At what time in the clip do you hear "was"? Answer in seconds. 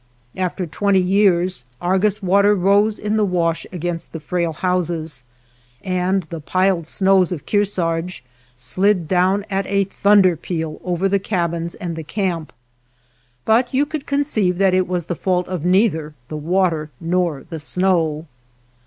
14.87-15.05